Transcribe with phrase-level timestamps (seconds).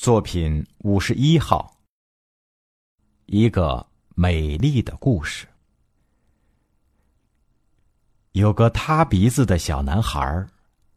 [0.00, 1.76] 作品五十一号。
[3.26, 3.84] 一个
[4.14, 5.44] 美丽的故事。
[8.30, 10.46] 有个塌鼻子的小男孩，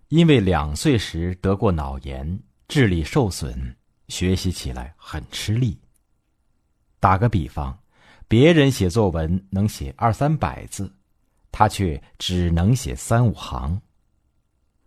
[0.09, 3.75] 因为两岁时得过脑炎，智力受损，
[4.07, 5.75] 学习起来很吃力。
[6.99, 7.75] 打个比方，
[8.27, 10.93] 别人写作文能写二三百字，
[11.51, 13.81] 他却只能写三五行。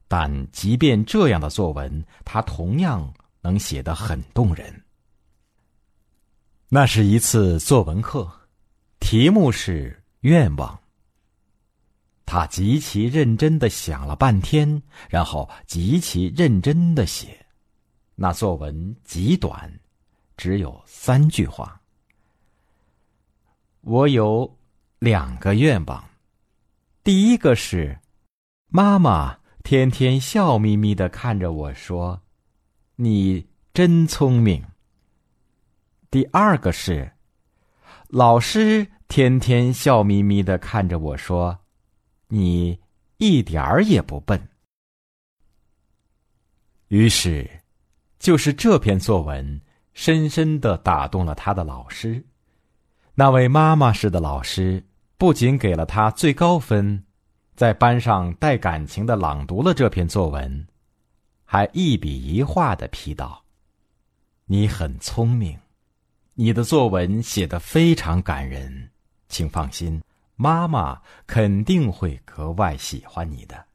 [0.07, 3.13] 但即便这样的作文，他同样。
[3.45, 4.83] 能写得很动人。
[6.71, 8.29] 那是一次作文课，
[8.99, 10.81] 题目是愿望。
[12.25, 17.47] 他极其认真的想了半天，然后极其认真的写。
[18.15, 19.71] 那作文极短，
[20.37, 21.79] 只有三句话。
[23.83, 24.59] 我有
[24.99, 26.03] 两个愿望，
[27.03, 28.01] 第一个是，
[28.69, 32.24] 妈妈天天笑眯眯的看着我说。
[32.97, 34.65] 你真聪明。
[36.13, 37.11] 第二个是，
[38.07, 41.59] 老师天天笑眯眯的看着我说
[42.29, 42.79] ：“你
[43.17, 44.49] 一点儿也不笨。”
[46.87, 47.51] 于是，
[48.21, 49.61] 就是这篇作文
[49.93, 52.25] 深深的打动了他的老师。
[53.17, 54.85] 那位妈妈式的老师
[55.19, 57.05] 不仅给了他最高分，
[57.57, 60.65] 在班上带感情的朗读了这篇作文。
[61.55, 63.45] 还一笔一画的批道
[64.47, 65.57] ：“你很聪明，
[66.33, 68.91] 你的作文写得非常感人，
[69.29, 70.03] 请放心，
[70.35, 73.67] 妈妈肯定会格外喜欢你的，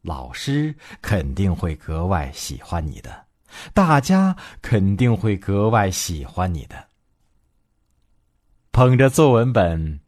[0.00, 3.26] 老师肯定会格外喜欢你的，
[3.72, 6.88] 大家肯定会格外喜欢你的。”
[8.72, 10.00] 捧着作文本，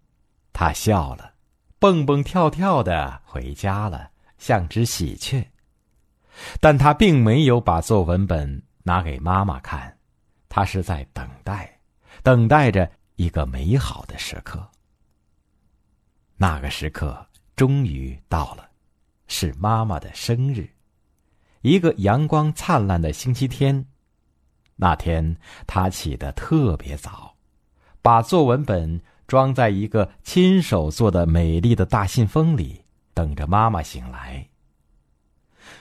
[0.52, 1.34] 他笑了，
[1.78, 5.48] 蹦蹦跳跳的回家了，像只喜鹊。
[6.60, 9.96] 但他并没有把作文本拿给妈妈看，
[10.48, 11.78] 他是在等待，
[12.22, 14.66] 等待着一个美好的时刻。
[16.36, 17.26] 那个时刻
[17.56, 18.68] 终于到了，
[19.28, 20.68] 是妈妈的生日，
[21.62, 23.86] 一个阳光灿烂的星期天。
[24.76, 27.36] 那天他起得特别早，
[28.02, 34.46] 把作文本装在一个亲手做的美丽的大信封里，等着妈妈醒来。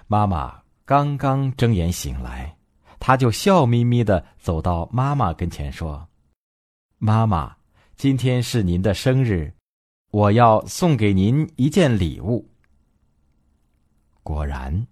[0.07, 2.55] 妈妈刚刚睁眼醒来，
[2.99, 6.07] 他就笑眯眯的走到妈妈跟前说
[6.99, 7.55] ：“妈妈，
[7.95, 9.53] 今天是您的生日，
[10.11, 12.49] 我要送给您一件礼物。”
[14.23, 14.87] 果然，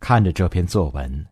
[0.00, 1.26] 看着这篇作文，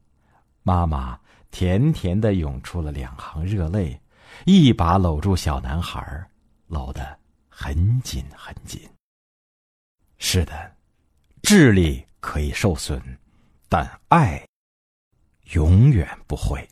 [0.63, 1.19] 妈妈
[1.51, 3.99] 甜甜的涌出了两行热泪，
[4.45, 6.29] 一把搂住小男孩，
[6.67, 8.81] 搂得很紧很紧。
[10.19, 10.77] 是的，
[11.43, 12.05] 智力。
[12.21, 13.19] 可以受损，
[13.69, 14.47] 但爱
[15.53, 16.69] 永远不会。